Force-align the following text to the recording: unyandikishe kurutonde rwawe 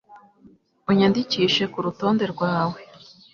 unyandikishe 0.89 1.63
kurutonde 1.73 2.23
rwawe 2.33 2.79